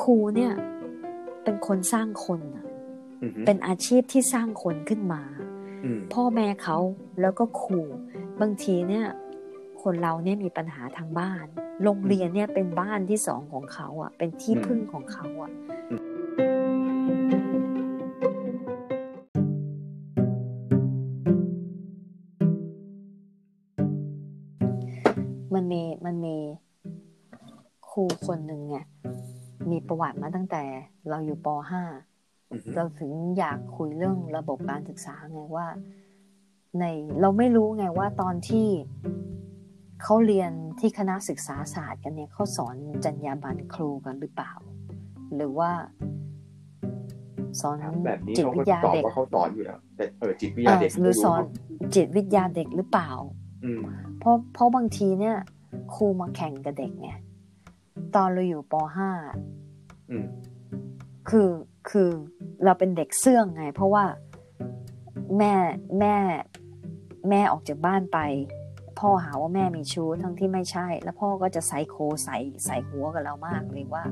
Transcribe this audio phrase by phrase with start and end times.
[0.00, 0.52] ครูเนี่ย
[1.44, 2.64] เป็นคนสร้างคนอะ
[3.22, 5.22] อือฮึเป็นอาชีพที่สร้างคนขึ้นมา
[5.84, 6.78] อืมพ่อแม่เขา
[7.20, 7.80] แล้วก็ครู
[8.40, 9.06] บางทีเนี่ย
[9.82, 11.46] คนเราเนี่ยมีปัญหาทางบ้าน
[11.82, 15.50] โรงเรียนเนี่ยเป็นบ้านที่สองของเขาอะ เป็นที่พึ่งของเขาอะ
[25.56, 26.36] มันมีมันมี
[27.90, 28.76] ครูคนหนึ่งไง
[29.70, 30.62] มีประวัติมาตั้งแต่
[31.08, 35.66] เราอยู่ป .5 อือฮึเราถึงอยากคุยเรื่องระบบการศึกษาไงว่า
[36.78, 36.84] ใน
[37.20, 38.68] เราไม่รู้ไงว่าตอนที่
[40.02, 44.52] เขาเรียนที่คณะศึกษาศาสตร์กันเนี่ยเขาสอนจรรยาบรรณครูกันหรือเปล่า
[45.36, 45.70] หรือว่า
[47.60, 51.42] สอนถามแบบนี้จิตเขาวิก็ทยาตอบเด็กว่าเขาสอนอยู่แล้วแต่เออจิตวิทาเอยอเด็กหรือไม่สอน
[51.78, 53.45] เะจิตวิทยาเด็กหรือเปล่าอืม
[54.18, 55.36] เพราะเพราะบางทีเนี่ย
[55.94, 57.10] ครูมาแข่งกับเด็กไง
[58.14, 60.26] ตอนเราอยู่ป .5 อืม
[61.28, 61.48] คือ
[61.90, 62.10] คือ
[62.64, 64.04] เราเป็นเด็กเสื่องไง เพราะว่า
[65.38, 65.54] แม่
[66.00, 66.16] แม่
[67.30, 68.18] แม่ออกจากบ้านไป
[68.98, 74.04] พ่อหาว่าแม่มีชู้ทั้งที่ไม่ใช่ แล้วพ่อก็จะไซโคใส่ใส่หัวกับเรามากเลยว่า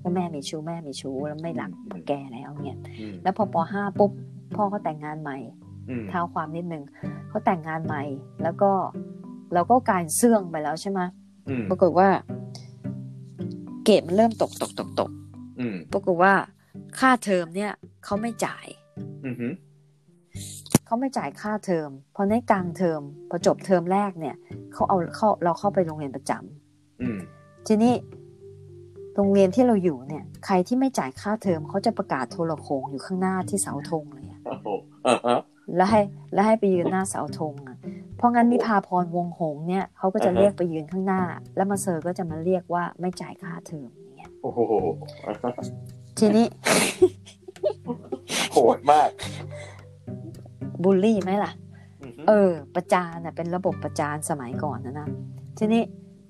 [0.00, 1.70] ว่าแม่มีชู้แม่มีชู้แล้วไม่รัก
[2.08, 4.10] แกแล้วเนี่ยอืมแล้วพอป .5 ปุ๊บ
[4.56, 5.38] พ่อเขาแต่งงานใหม่
[5.88, 6.82] อืมเท้าความนิดนึง
[7.32, 8.02] เขาแต่งงานใหม่
[8.42, 8.70] แล้วก็
[9.54, 11.00] เราก็กลารเสื่องไปแล้วใช่ไหม
[11.48, 12.08] อืมปรากฏว่า
[13.84, 15.10] เกรดมันเริ่มตกตกตกตก
[15.60, 16.34] อืมปรากฏว่า
[16.98, 17.72] ค่าเทอมเนี่ย
[18.04, 18.66] เขาไม่จ่าย
[19.24, 19.48] อืมฮึ
[20.86, 24.36] เขาไม่จ่ายค่าเทอมพอในกลางเทอมพอจบเทอมแรกเนี่ย
[24.72, 27.18] เขาเอาเข้าเราเข้าไปโรงเรียนประจำอืม
[27.66, 27.94] ทีนี้
[29.16, 34.66] โรงเรียนที่เราอยู่เนี่ย ใครที่ไม่จ่ายค่าเทอมเขาจะประกาศโทรโข่งอยู่ข้างหน้าที่เสาธงเลยอะโอ้โห
[35.06, 35.38] อ่าฮะ
[35.76, 36.00] แล้วให้
[36.32, 37.76] แล้วให้ไปยืนหน้าเสาธงอะ
[38.16, 41.22] เพราะงั้นนิพาพรวงหงส์เนี่ยเขาก็จะอ่าฮะเรียกไปยืนข้างหน้า
[41.56, 44.60] แล้วมาเซอร์ก็จะมาเรียกว่าไม่จ่ายค่าเทอมอย่างเงี้ยโอ้โห
[45.26, 45.52] อ่าฮะ
[46.18, 46.46] ทีนี้
[48.52, 49.10] โหดมาก
[50.82, 51.52] บูลลี่ไหมล่ะ
[52.02, 55.08] อือฮึเออ ประจานน่ะเป็นระบบประจานสมัยก่อนนะนะ
[55.58, 55.82] ทีนี้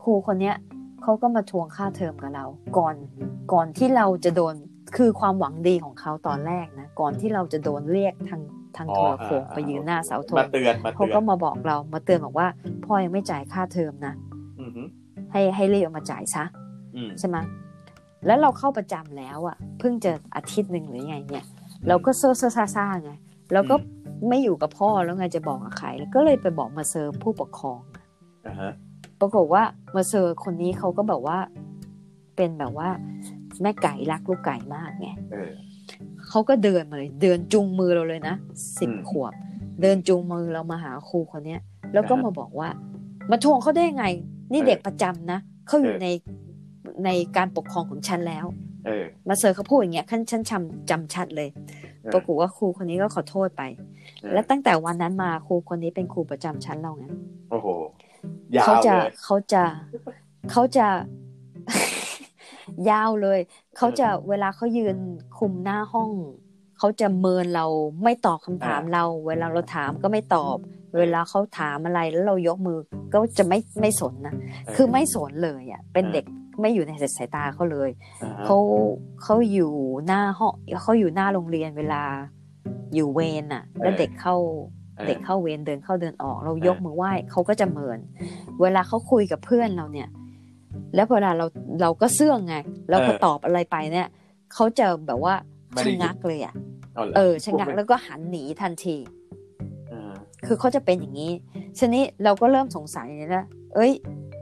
[0.03, 0.57] ครูคนเนี้ย
[1.03, 2.47] เขาก็มาทวงค่าเทอมกับเรา
[2.79, 2.95] ก่อน
[3.53, 4.55] ก่อนที่เราจะโดน
[4.97, 8.43] คือความหวังดีของเขาตอนแรกนะ ก่อนที่เราจะโดนเรียกทาง
[8.77, 12.49] ทางโทรโข่งไปยืนหน้าเสาธงมาเตือนมาเขาเตือนก็มาบอกเรามาเตือนบอกว่า
[12.85, 14.15] พ่อยังไม่จ่ายค่าเทอมนะ
[14.61, 14.83] อือฮึ
[15.33, 16.45] ให้ให้รีบเอามาจ่ายซะ
[16.97, 17.37] อืมใช่ไหม
[18.27, 21.45] แล้วเราเข้าประจำแล้วอะเพิ่งจะอาทิตย์หนึ่งหรือไงเนี่ย
[21.89, 23.13] เราก็เซ่อเซ่อซ่าซ่าไง
[23.53, 23.75] เราก็
[24.29, 27.81] ไม่อยู่กับพ่อแล้วไงจะบอกกับใครแล้วก็เลยไปบอกมาเซอร์ผู้ปกครอง
[28.47, 28.73] อ่าฮะ
[29.21, 29.63] ปรากฏว่า
[29.95, 31.39] มาเซอร์คนนี้เขาก็แบบว่า
[32.37, 32.89] เป็นแบบว่า
[33.63, 35.09] แม่ไก่รักลูกไก่มากไง
[36.33, 38.35] เออเขาก็เดินมาเลย เดินจูงมือเราเลยนะ
[38.79, 39.33] สิบอืมขวบ
[39.83, 41.61] เดินจูงมือเรามาหาครูคนเนี้ย
[41.95, 42.69] แล้วก็อ่าฮะมาบอกว่า
[43.31, 44.07] มาทวงเขาได้ยังไง
[44.53, 46.09] นี่เออเด็กประจำนะเขาอยู่เออใน
[47.05, 48.47] ในการปกครองของฉันแล้ว
[48.87, 51.49] เออมาเซอร์เขาพูดอย่างเงี้ยขั้นฉันจำจำชัดเลย
[52.03, 53.63] เออปรากฏว่าครูคนนี้ก็ขอโทษไป
[54.21, 57.05] เออและตั้งแต่วันนั้นมาครูคนนี้เป็นครูประจำชั้นเราไง
[57.51, 57.69] โอ้โห
[58.57, 59.63] ยาวเขาจะเลยเขาจะ
[60.51, 60.87] เขาจะ
[62.91, 63.41] ยาวเลย
[63.77, 64.97] เขาจะเวลาเขายืน
[65.39, 66.11] คุมหน้าห้อง
[66.79, 67.67] เขาจะเมินเรา
[68.03, 70.57] ไม่ตอบคำถามเรา เวลาเราถามก็ไม่ตอบ
[70.99, 72.79] เวลาเขาถามอะไรแล้วเรายกมือ
[73.13, 74.35] ก็จะไม่ไม่สนนะ
[74.75, 76.25] คือไม่สนเลยอะเป็นเด็ก
[76.61, 77.91] ไม่อยู่ในสายตาเขาเลย
[78.23, 78.57] อ่าฮะเขา
[79.23, 79.73] เขาอยู่
[80.07, 82.03] หน้าห้องเขาอยู่หน้าโรงเรียนเวลา
[82.95, 84.37] อยู่เวรน่ะ แล้วเด็กเข้า
[84.99, 87.99] ออเด็กเข้าเวรเดินเข้าเดินออก เรายกเออมือไหว้เขาก็จะเมิน
[88.63, 90.09] เวลาเขาคุยกับเพื่อนเราเนี่ย
[90.95, 91.47] แล้วเวลาเรา
[91.83, 92.57] เราก็เสื่องไง
[92.89, 94.09] แล้วพอตอบอะไรไปเนี่ย
[94.53, 95.35] เขาจะแบบว่า
[95.73, 96.55] ไม่ชะได้งักเลยอะ
[96.95, 98.97] เอาหรเออชะงักพูดไม่แล้วก็หันหนีทันที
[99.93, 100.15] อ่า
[100.47, 101.33] คือเขาจะเป็นอย่างนี้
[101.79, 103.45] ชนี้เราก็เริ่มสงสัยเลยนะ
[103.75, 103.93] เอ้ย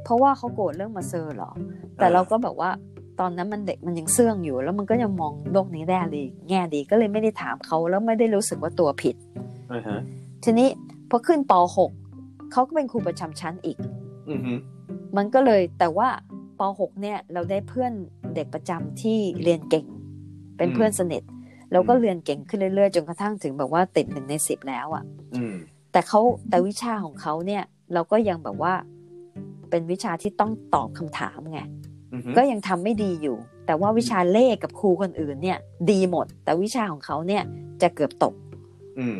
[0.04, 1.50] เพราะว่าเขาโกรธเรื่องมาเซอร์เหรอ
[1.96, 2.70] แต่เราก็แบบว่า
[3.20, 9.16] ตอนนั้นมันเด็กมันยังเสื่องอยู่ แล้วมันก็ยังมองโลกนี้แง่ดีแง่ดีก็เลยไม่ได้ถามเขาแล้วไม่ได้รู้สึกว่าตัวผิด
[9.72, 10.00] อ่าฮะ
[10.44, 10.68] ทีนี้
[11.10, 11.52] พอขึ้นป
[12.02, 13.78] .6 เขาก็เป็นครูประจำชั้นอีก
[14.30, 14.52] อือฮึ
[15.16, 16.08] มันก็เลยแต่ว่า
[16.60, 17.92] ป .6 เนี่ยเราได้เพื่อน
[18.34, 19.86] เด็กประจำที่เรียนเก่ง
[20.56, 21.22] เป็นเพื่อนสนิท
[21.72, 25.04] เราก็เรียนเก่งขึ้นเรื่อยๆ จนกระทั่งถึงแบบว่าติดหนึ่งในสิบแล้วอะ่ะ
[25.34, 25.54] อืม
[25.92, 27.62] แต่เขาแต่วิชาของเขาเนี่ย
[27.94, 28.74] เราก็ยังแบบว่า
[29.70, 31.60] เป็นวิชาที่ต้องตอบคำถามไง
[32.12, 33.36] อือฮึก็ยังทำไม่ดีอยู่
[33.66, 35.58] แต่ว่าวิชาเลขกับครูคนอื่นเนี่ย
[35.90, 37.42] ดีหมด แต่วิชาของเขาเนี่ย
[37.82, 38.34] จะเกือบตก
[38.98, 39.18] อืม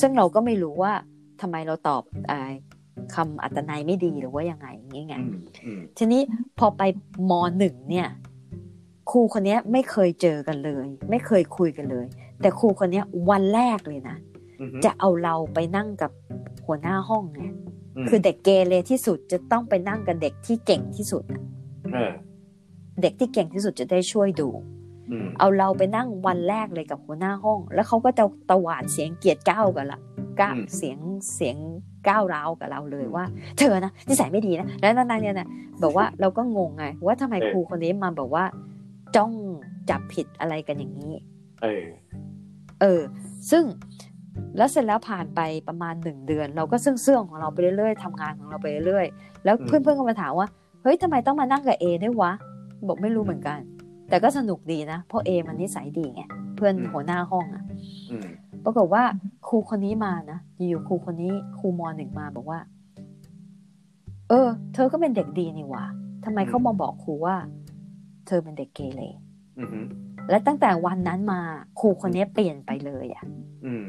[0.00, 0.92] ซึ่งเราก็ไม่รู้ว่า
[1.40, 2.02] ทำไมเราตอบ
[2.98, 6.22] อาคำอัตนัยไม่ดีหรือว่ายังไงอย่างงี้ไงอืมอืมทีนี้
[6.58, 6.82] พอไป
[7.30, 8.08] มหนึ่งเนี่ย
[9.10, 12.06] ครูคนเนี้ยไม่เคยเจอกันเลย ไม่เคยคุยกันเลย
[12.40, 14.16] แต่ครูคนเนี้ยวันแรกเลยนะ
[14.60, 16.10] อือฮึจะเอาเราไปนั่งกับ
[16.66, 17.42] หัวหน้าห้องไง
[17.96, 21.42] อมคือเด็กเกเรที่สุดจะต้องไปนั่งกับเด็กที่เก่งที่สุดอะ
[21.92, 22.12] เออ
[23.02, 24.48] เด็กที่เก่งที่สุดจะได้ช่วยดู
[25.10, 30.00] อืมเอาเราไปนั่งวันแรกเลยกับหัวหน้าห้อง แล้วเขาก็จะตวาดเสียงเกลียดก้าวกับละ
[30.40, 30.98] ก้าเสียง
[31.34, 31.56] เสียง
[32.08, 33.24] ก้าวร้าวกับเราเลยว่า
[33.58, 35.48] เธอนะนิสัยไม่ดีนะแล้วนานๆเนี่ยนะ
[35.82, 38.44] บอกว่าเราก็งงไง ว่าทำไมครูคนนี้มาบอกว่า
[39.16, 39.32] จ้อง
[39.90, 41.12] จับผิดอะไรกันอย่างนี้
[41.62, 41.86] เออ
[42.80, 43.00] เออ
[43.50, 43.64] ซึ่ง
[44.56, 50.46] แล้วเสร็จแล้วผ่านไปประมาณหนึ่งเดือน เราก็ซึ่งเสื่องของเราไปเรื่อยๆทำงานของเราไปเรื่อยๆแล้วอืมเพื่อนๆก็มาถามว่า
[50.82, 52.32] เฮ้ยทำไมต้องมานั่งกับเอด้วยวะ
[52.88, 53.58] บอกไม่รู้เหมือนกัน
[54.08, 56.22] แต่ก็สนุกดีนะ เพราะเอมันนิสัยดีไง
[56.56, 57.64] เพื่อนหัวหน้าห้องอะ
[58.10, 58.28] อืม
[58.64, 59.02] ปรากฏว่า
[59.48, 62.60] ครูคนนี้มานะอยู่ๆครูคนนี้ครูมหนึ่งมาบอกว่า
[64.28, 65.84] เออ เธอก็เป็นเด็กดีนี่หว่า
[66.24, 67.36] ทำไมเขามาบอกครูว่า
[68.26, 69.02] เธอเป็นเด็กเกเร
[69.58, 69.86] อืม
[70.30, 71.40] และตั้งแต่วันนั้นมา
[71.80, 73.24] ครูคนนี้เปลี่ยนไปเลยอะ
[73.64, 73.86] อืม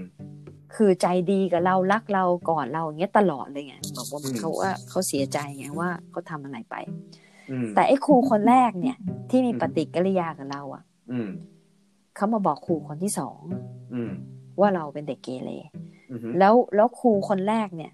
[0.75, 6.75] คือใจดีกับเรารักเราก่อนเราอย่างเงี้ยตลอดเลยไงบอกว่าอืมเขาว่าเขาเสียใจไงว่าเขาทำอะไรไป
[7.51, 8.98] อืมแต่ไอ้ครูคนแรกเนี่ย
[9.30, 11.30] ที่มีอืมปฏิกิริยากับเราอะอืม
[12.15, 13.39] เขามาบอกครูคนที่สอง
[13.94, 14.12] อืม
[14.62, 15.52] ว่าเราเป็นเด็กเกเร
[16.12, 17.92] อืมแล้วแล้วครูคนแรกเนี่ย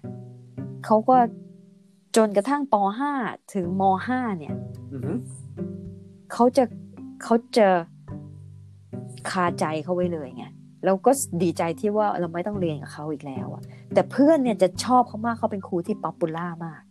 [0.84, 1.16] เขาก็
[2.16, 2.74] จนกระทั่งป
[3.14, 4.54] .5 ถึงม .5 เนี่ย
[4.92, 5.18] อืม
[6.32, 6.64] เขาจะ
[7.22, 7.68] เขาจะ
[9.30, 10.44] คาใจเขาไว้เลยไง
[10.84, 11.10] เราก็
[11.42, 13.62] ดีใจที่ว่าเราไม่ต้องเรียนกับเขาอีกแล้วอะ
[13.94, 16.82] แต่เพื่อนเนี่ยจะชอบเขามากเขาเป็นครูที่ popular มาก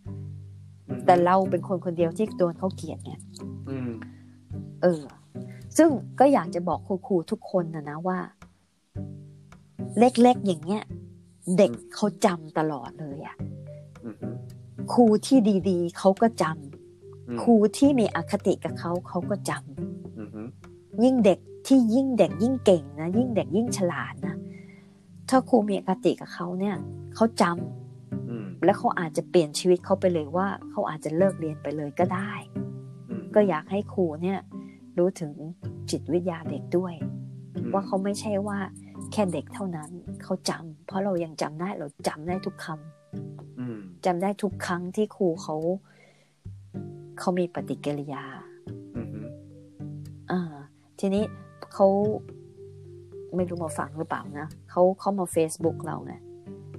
[1.05, 3.13] แต่เราเป็นคนคนเดียวที่โดนเขาเกลียดไง
[3.69, 3.91] อืม
[4.81, 5.03] เออ
[5.77, 5.89] ซึ่ง
[6.19, 8.17] ก็อยากจะบอกครูๆทุกคนนะนะว่า
[9.99, 10.83] เล็กๆอย่างเงี้ย
[11.57, 13.35] เด็กเขาจำตลอดเลยอะ
[14.03, 14.17] อืม
[14.93, 15.37] ครูที่
[15.69, 20.47] ดีๆเขาก็จำอืมครูที่มีอคติกับเขาเขาก็จำอืม
[21.03, 24.35] ยิ่งเด็กที่ยิ่งเด็กยิ่งเก่งนะยิ่งเด็กยิ่งฉลาดนะ
[25.29, 26.75] ถ้าครูมีอคติกับเขาเนี่ย
[27.15, 32.31] เขาจำอืมและเขาอาจจะเปลี่ยนชีวิตเขาไปเลยว่าเขาอาจจะเลิกเรียนไปเลยก็ได้
[33.09, 34.39] อืมก็อยากให้ครูเนี่ย
[34.97, 35.31] รู้ถึง
[35.89, 36.93] จิตวิทยาเด็กด้วย
[37.73, 38.59] ว่าเขาไม่ใช่ว่า
[39.11, 39.89] แค่เด็กเท่านั้น
[40.23, 45.55] เขาจำเพราะเรายังจำได้เราจำได้ทุกคำอืมจำได้ทุกครั้งที่ครูเขา
[47.19, 48.23] เขามีปฏิกิริยา
[48.95, 49.27] อืม
[50.31, 50.41] อ่า
[50.99, 51.23] ทีนี้
[51.73, 51.87] เขา
[53.35, 56.13] ไม่รู้มาฟังหรือเปล่านะเขาเขามา Facebook เราไง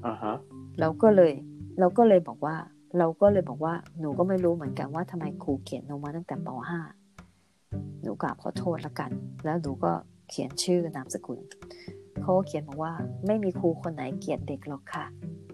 [0.07, 0.35] อ่าฮะ
[0.81, 1.33] เราก็เลย
[1.81, 2.57] เราก็เลยบอกว่า
[2.99, 6.49] เราก็เลยบอกว่า หนูก็ไม่รู้เหมือนกันว่าทำไมครูเขียนลงมาตั้งแต่ป
[7.25, 9.11] .5 หนูกราบขอโทษละกัน
[9.45, 9.93] แล้วหนูก็
[10.31, 11.39] เขียนชื่อนามสกุล
[12.23, 12.93] เขาก็เขียนมาว่า
[13.27, 15.05] ไม่มีครูคนไหนเกลียดเด็กหรอกค่ะ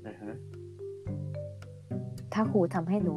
[0.06, 0.35] อ่าฮะ
[2.32, 3.17] ถ้าครูทำให้หนู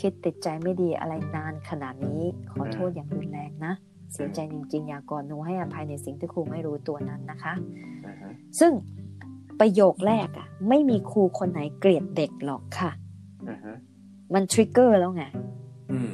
[0.00, 2.22] คิดติดใจไม่ดีอะไรนานขนาดนี้
[2.52, 3.72] ขอโทษอย่างรุนแรงนะ
[4.12, 7.54] เสียใจจริงๆ อยากก่อนหนูให้อภัยในสิ่งที่ครูไม่รู้ตัวนั้นนะคะ
[8.06, 8.72] อ่าฮะซึ่ง
[9.60, 12.90] ประโยคแรกอะไม่มีครูคนไหนเกลียดเด็กหรอกค่ะ
[13.48, 13.74] อ่าฮะ
[14.34, 15.24] มันทริกเกอร์แล้วไง
[15.92, 16.12] อืม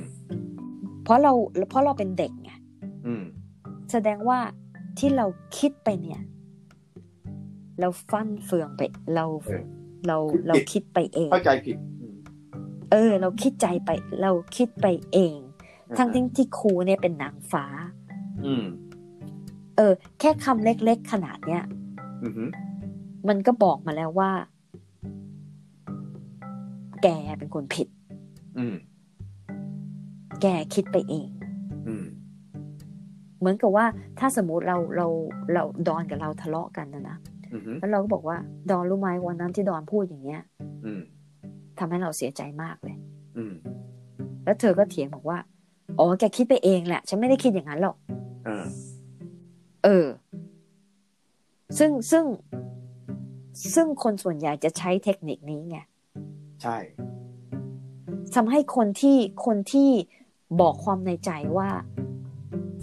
[1.04, 1.32] เพราะเรา
[1.70, 2.50] เพราะเราเป็นเด็กไง
[3.06, 3.24] อืม
[3.92, 4.38] แสดงว่า
[4.98, 5.26] ที่เรา
[5.58, 6.20] คิดไปเนี่ย
[7.80, 8.82] เราฟันเฟืองไป
[9.14, 9.62] เราเออ
[10.06, 10.16] เรา
[10.48, 12.16] เราคิดไปเองเข้าใจผิดอืม
[12.90, 13.90] เออ เราคิดใจไป
[14.22, 15.36] เราคิดไปเอง
[15.98, 17.64] ทั้งที่ที่ครูเนี่ยเป็นนางฟ้า
[18.46, 18.64] อืม
[19.76, 21.64] เออ แค่คำเล็กๆขนาดเนี้ย
[22.22, 22.50] อืม
[23.28, 24.30] มันก็บอกมาแล้วว่า
[27.02, 27.08] แก
[27.38, 27.88] เป็นคนผิด
[28.58, 28.74] อืม
[30.42, 31.43] แกคิดไปเองอืม
[33.44, 33.86] เหมือนกับว่า
[34.18, 35.06] ถ้าสมมุติเราเรา
[35.54, 37.16] เราดอนกับเราทะเลาะกันนะนะ
[37.52, 38.36] อืมแล้วเราก็บอกว่า
[38.70, 40.42] ดอนรู้ไหมวันนั้นที่ดอนพูดอย่างเงี้ย
[40.84, 41.02] อืม
[41.78, 42.96] ทำให้เราเสียใจมากเลย
[43.36, 43.54] อืม
[44.44, 45.38] แล้วเธอก็เถียงบอกว่า
[45.98, 47.96] อ๋อแกคิดไปเองแหละ ฉันไม่ได้คิดอย่างนั้นหรอก
[48.46, 48.66] อ่า
[49.84, 50.06] เออ
[51.78, 52.24] ซึ่งซึ่ง
[53.74, 55.78] ซึ่งคนส่วนใหญ่จะใช้เทคนิคนี้ไง
[56.62, 56.76] ใช่
[58.34, 59.90] ทำให้คนที่คนที่
[60.60, 61.68] บอกความในใจว่า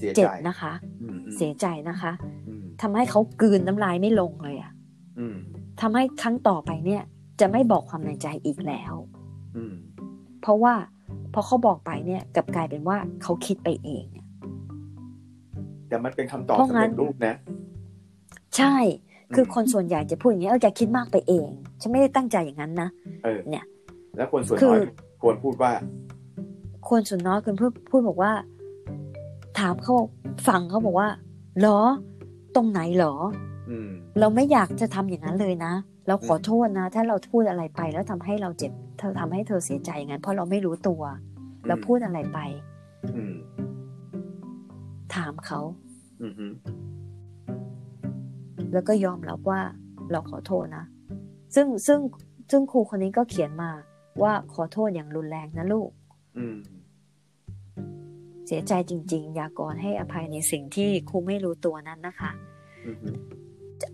[0.02, 2.12] เสียเจ็ใจบนะคะอืมเสียใจนะคะ
[2.48, 4.72] อืมทำให้เขากลืนน้ำลายไม่ลงเลยอะ
[5.20, 5.38] อืม
[5.82, 7.02] ทำให้ครั้งต่อไปเนี่ย
[7.40, 8.94] จะไม่บอกความในใจอีกแล้ว
[9.58, 9.76] อืม
[10.42, 10.74] เพราะว่า
[11.34, 14.26] พอเขาบอกไปเนี่ยกลับกลายเป็นว่าเขาคิดไปเองอะ
[15.90, 17.36] แต่มันเป็นคำตอบเพราะสำงั้เร็นจรูปนะ
[18.58, 18.76] ใช่
[19.36, 21.48] คือมคนส่วนใหญ่จะพูดอย่างนี้เออแกคิดมากไปเอง
[21.82, 22.90] ฉันไม่ได้ตั้งใจอย่างนั้นนะ
[23.24, 23.66] เออเนี่ย
[24.18, 24.80] แล้วคนส่วนคืน้ออย
[25.22, 25.72] ควรพูดว่า
[26.90, 28.32] คนส่วนน้อยคนพูดพูดบอกว่า
[29.62, 29.96] ถามเขา
[30.48, 31.10] ฟังเขาบอกว่า
[31.60, 31.80] เหรอ
[32.56, 33.14] ตรงไหนเหรอ
[33.70, 33.90] อืม
[34.20, 35.74] เราไม่อยากจะทำอย่างนั้นเลยนะ
[36.08, 41.02] เราขอโทษนะ ถ้าเราพูดอะไรไปแล้วทำให้เราเจ็บเธอทำให้เธอเสียใจอย่างนั้นเพราะเราไม่รู้ตัว
[41.68, 42.40] เราพูดอะไรไป
[43.16, 43.36] อืม
[45.16, 45.60] ถามเขา
[46.22, 46.54] อืมอืม
[48.74, 49.62] แล้วก็ยอมรับว่า
[50.12, 50.86] เราขอโทษนะ
[51.56, 52.00] ซึ่งซึ่ง
[52.52, 53.72] ซึ่งครูคนนี้ก็เขียนมา
[54.22, 55.90] ว่าขอโทษอย่างรุนแรงนะลูก
[56.38, 62.32] อืมเสียใจจริง ๆ อยากก่อนให้อภัยในสิ่งที่ครูไม่รู้ตัวนั้นนะคะ
[62.86, 62.98] อืม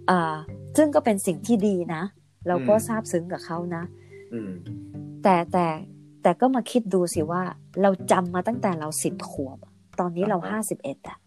[0.10, 0.38] อ่า
[0.78, 2.04] ซึ่งก็เป็นสิ่งที่ดีนะ
[2.48, 3.84] เราก็อืมซาบซึ้งกับเขานะ
[4.34, 4.52] อืม
[5.24, 5.68] แต่แต่
[6.24, 7.42] แต่ก็มาคิดดูสิว่า
[7.82, 9.58] เราจำมาตั้งแต่เราสิบขวบ
[10.00, 11.18] ตอนนี้เราห้าสิบเอ็ดอะ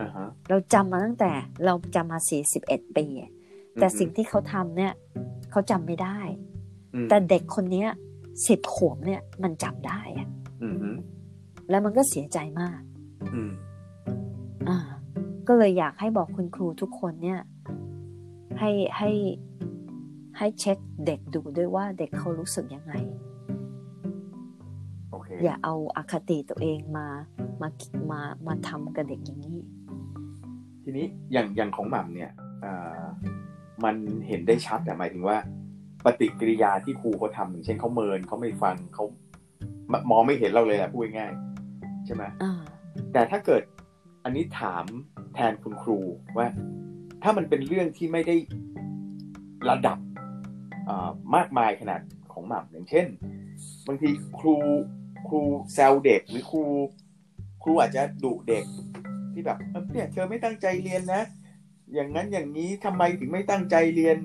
[0.00, 1.30] อ่าฮะเราจำมาตั้งแต่
[1.64, 3.30] เราจำมาสี่สิบเอ็ดปีอะ
[3.80, 4.92] แต่สิ่งที่เขาทำเนี่ย
[5.50, 6.18] เขาจำไม่ได้
[6.94, 7.88] อืมแต่เด็กคนเนี้ย
[8.48, 10.28] สิบขวบเนี่ย มันจำได้อะ
[10.62, 10.96] อืมอืม
[11.70, 12.80] แล้วมันก็เสียใจมาก
[13.34, 13.50] อืม
[14.68, 14.78] อ่า
[15.48, 17.40] ก็เลยอยากให้บอกคุณครูทุกคนเนี่ย
[18.58, 19.10] ให้ให้
[20.38, 22.92] ให้เช็คเด็กดูด้วยว่าเด็กเขารู้สึกยังไง
[25.10, 27.06] โอเคอย่าเอาอาคติตัวเองมา
[27.60, 27.68] มา
[28.10, 29.58] มามาทำกับเด็กอย่างนี้
[30.82, 32.30] ทีนี้อย่างอย่างของหม่ำเนี่ย
[32.64, 33.02] อ่า
[33.84, 33.96] มัน
[34.28, 35.36] เห็นได้ชัดอะหมายถึงว่า
[36.04, 39.04] ปฏิกิริยาที่ครูเขาทำอย่างเช่นเขาเมินเขาไม่ฟังเขา
[40.10, 41.45] มองไม่เห็นเราเลยอะพูดง่ายๆ
[42.06, 42.62] ใช่ไหมอ่า
[43.12, 43.62] แต่ถ้าเกิด
[44.24, 44.84] อันนี้ถาม
[45.34, 45.98] แทนคุณครู
[46.36, 46.48] ว่า
[47.22, 48.36] ถ้ามันเป็นเรื่องที่ไม่ได้
[49.70, 49.98] ระดับ
[50.88, 52.00] อ่ามากมายขนาด
[52.32, 53.06] ของหม่ำอย่างเช่น
[53.86, 54.56] บางทีครู
[55.28, 55.40] ครู
[55.74, 56.62] แซวเด็กหรือครู
[57.62, 58.64] ครูอาจจะดุเด็ก
[59.32, 61.22] ที่แบบเอ้ยเนี่ยเธอไม่ตั้งใจเรียนนะ
[61.94, 64.18] อย่างนั้นอย่างนี้ทำไมถึงไม่ตั้งใจเรียน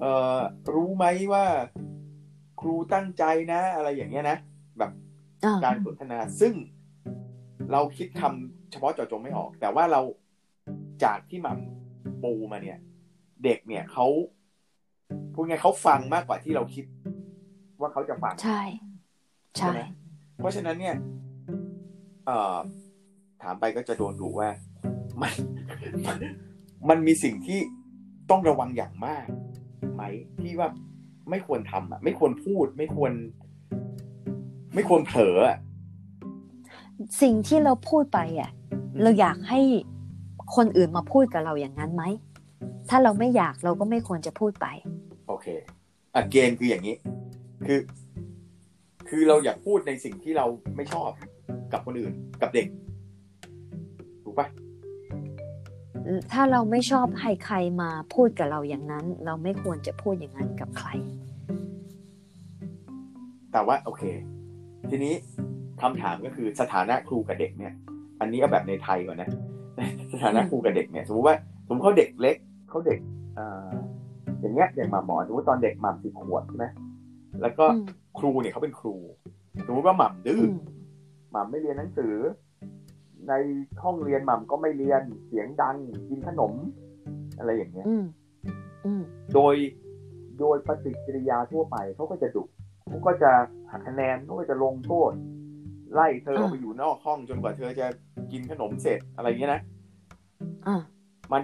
[0.00, 0.38] เอ่อ
[0.74, 1.44] รู้ไหมว่า
[2.60, 4.38] ครูตั้งใจนะ อะไรอย่างเงี้ยนะ
[4.78, 4.90] แบบ
[5.44, 6.54] อ่าการสนทนาซึ่ง
[7.72, 10.00] เราคิดคำเฉพาะเจาะจงไม่ออก แต่ว่าเรา
[11.04, 12.78] จากที่หม่ำปูมาเนี่ย
[13.44, 14.06] เด็กเนี่ยเขา
[15.34, 16.84] พูดไงเขาฟังมากกว่าที่เราคิด
[17.80, 18.60] ว่าเขาจะฟังใช่
[19.56, 19.80] ใช่ไหม
[20.36, 20.96] เพราะฉะนั้นเนี่ย
[22.26, 22.58] เอ่อ
[23.42, 24.50] ถามไปก็จะโดนดุว่า
[25.22, 25.34] มัน
[26.06, 26.18] มัน
[26.88, 27.60] มันมีสิ่งที่
[28.30, 29.26] ต้องระวังอย่างมาก
[29.94, 30.02] ไหม
[30.42, 30.68] ที่ว่า
[31.30, 33.12] ไม่ควรทำอะ ไม่ควรพูด ไม่ควร
[34.74, 35.58] ไม่ควรเผลออะ
[37.22, 38.50] สิ่งที่เราพูดไปอะ
[39.02, 39.60] เราอยากให้
[40.56, 42.02] คนอื่นมาพูดกับเราอย่างนั้นไหม
[42.88, 44.66] ถ้าเราไม่อยากเราก็ไม่ควรจะพูดไป
[45.28, 45.46] โอเค
[46.14, 46.96] อะเกณฑ์คืออย่างนี้
[47.66, 47.80] คือ
[49.08, 51.10] คือเราอยากพูดในสิ่งที่เราไม่ชอบ
[51.72, 52.12] กับคนอื่น
[52.42, 52.66] กับเด็ก
[54.24, 54.46] ถูกปะ
[56.32, 60.88] ถ้าเราไม่ชอบให้ใครมาพูดกับเราอย่างนั้น เราไม่ควรจะพูดอย่างนั้นกับใคร
[63.52, 64.02] แต่ว่า โอเค
[64.90, 65.14] ทีนี้
[65.82, 67.72] คำถามก็คือสถานะครูกับเด็กเนี่ย
[68.20, 69.28] อันนี้เอาแบบในไทยก่อนนะ
[70.12, 72.36] สถานะครูกับเด็กเนี่ย สมมติว่าสมมติเขาเด็กเล็ก
[72.68, 73.00] เขาเด็ก
[73.38, 73.70] อ่า
[74.40, 76.66] อย่างเงี้ยอย่างหมาหมอสมมติตอนเด็กหม่ำสิบขวบใช่ไหม
[77.42, 77.86] แล้วก็อืม
[78.18, 78.96] ครูเนี่ยเขาเป็นครู
[79.66, 80.58] สมมติว่าหม่ำดื้ออือม
[81.32, 82.14] หม่ำไม่เรียนหนังสือ
[83.28, 83.32] ใน
[83.82, 85.76] ห้องเรียนหม่ำก็ไม่เรียนเสียงดัง
[86.08, 86.52] กินขนม
[87.38, 88.04] อะไรอย่างเงี้ยอืม
[88.84, 89.02] อืม
[89.34, 89.54] โดย
[90.40, 92.42] โดยปฏิกิริยาทั่วไปเขาก็จะดุ
[92.88, 93.30] เขาก็จะ
[93.70, 95.12] หักคะแนนเขาก็จะลงโทษ
[95.92, 97.86] ไล่เธอออกไปอยู่นอกห้องจนกว่าเธอจะ
[98.32, 99.62] กินขนมเสร็จอะไรอย่างเงี้ยนะ
[100.66, 100.76] อ่า
[101.32, 101.42] มัน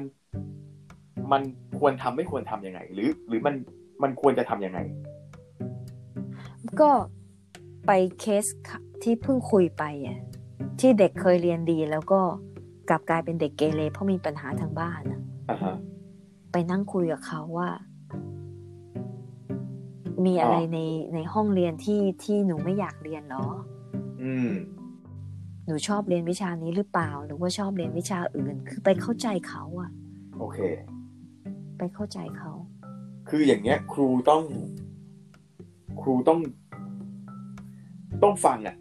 [1.32, 1.42] มัน
[1.78, 3.54] ควรทำไม่ควรทำยังไง หรือ หรือมัน
[4.02, 4.78] มันควรจะทำยังไง
[6.80, 6.90] ก็
[7.86, 8.44] ไปเคส
[9.02, 10.18] ที่เพิ่งคุยไปอะ
[10.80, 12.20] ที่เด็กเคยเรียนดีแล้วก็
[12.88, 15.20] กลับกลายเป็นเด็กเกเรเพราะมีปัญหาทางบ้านอะ
[15.50, 15.74] อ่าฮะ
[16.52, 17.70] ไปนั่งคุยกับเขาว่า
[20.26, 20.78] มีอะไรอ๋อใน
[21.14, 23.83] ในห้องเรียนที่ที่หนูไม่อยากเรียนเหรออืม
[25.66, 29.90] หนูชอบเรียนวิชานี้หรือเปล่า หรือว่าชอบเรียนวิชาอื่น คือไปเข้าใจเขาอะ
[30.38, 30.58] โอเค
[31.78, 32.52] ไปเข้าใจเขา
[33.28, 34.42] คืออย่างเงี้ย ครูต้อง
[36.00, 36.38] ครูต้อง
[38.22, 38.76] ต้องฟังอะ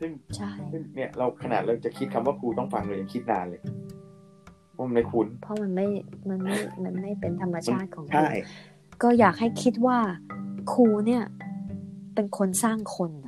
[0.00, 3.62] ซึ่งใช่ซึ่งเนี่ยเราขนาดเราจะคิดคำว่าครูต้องฟังเรายังคิดนานเลย
[4.72, 5.86] เพราะมันไม่คุ้นเพราะมันไม่
[6.28, 8.28] มันไม่มันไม่เป็นธรรมชาติของครูใช่
[9.02, 9.98] ก็อยากให้คิดว่า
[10.72, 11.22] ครูเนี่ย
[12.14, 13.27] เป็นคนสร้างคนอ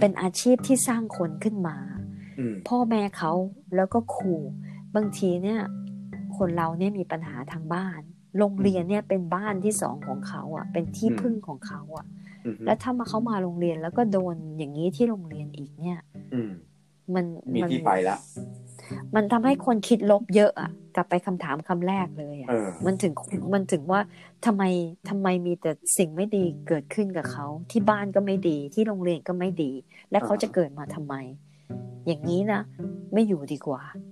[0.00, 1.76] เป็นอาชีพที่สร้างคนขึ้นมา
[2.38, 3.32] อืมพ่อแม่เขา
[3.76, 4.34] แล้วก็ครู
[4.96, 5.60] บางทีเนี่ย
[6.36, 8.00] คนเราเนี่ยมีปัญหาทางบ้าน
[8.38, 12.06] โรงเรียนเนี่ยเป็นบ้านที่สองของเขาอะ เป็นที่พึ่งของเขาอะ
[12.46, 15.98] อือฮึแล้วถ้ามาเขามาโรงเรียนแล้วก็โดนอย่างนี้ที่โรงเรียนอีกเนี่ย
[16.34, 16.50] อืม
[17.14, 17.24] มัน
[17.54, 18.20] มีนที่ไปแล้ว
[19.14, 23.12] มันทำให้คนคิดลบเยอะอะกลับไปคำถามคำแรกเลยอะเออมันถึง
[23.52, 24.00] มันถึงว่า
[24.46, 24.62] ทำไม
[25.08, 29.72] ทำไมมีแต่สิ่งไม่ดีเกิดขึ้นกับเขาที่บ้านก็ไม่ดีที่โรงเรียนก็ไม่ดี
[30.10, 31.14] และเขาอ่าจะเกิดมาทำไม
[32.06, 32.60] อย่างนี้นะ
[33.12, 34.11] ไม่อยู่ดีกว่าอ